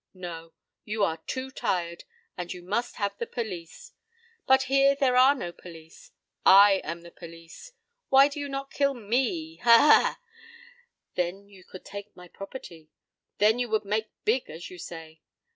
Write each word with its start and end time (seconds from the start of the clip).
No, 0.15 0.53
you 0.83 1.03
are 1.03 1.17
too 1.27 1.51
tired, 1.51 2.05
and 2.35 2.51
you 2.51 2.63
must 2.63 2.95
have 2.95 3.15
the 3.19 3.27
police. 3.27 3.93
But 4.47 4.63
here 4.63 4.95
there 4.95 5.15
are 5.15 5.35
no 5.35 5.51
police. 5.51 6.09
I 6.43 6.81
am 6.83 7.01
the 7.01 7.11
police. 7.11 7.73
Why 8.09 8.27
do 8.27 8.39
you 8.39 8.49
not 8.49 8.71
kill 8.73 8.95
me? 8.95 9.57
Ha 9.57 9.69
ha 9.77 10.01
ha! 10.01 10.21
Then 11.13 11.47
you 11.49 11.63
could 11.63 11.85
take 11.85 12.15
my 12.15 12.27
property. 12.27 12.89
Then 13.37 13.59
you 13.59 13.69
would 13.69 13.85
"make 13.85 14.09
big," 14.25 14.49
as 14.49 14.71
you 14.71 14.79
say. 14.79 15.21